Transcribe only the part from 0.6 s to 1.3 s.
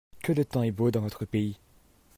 est beau dans votre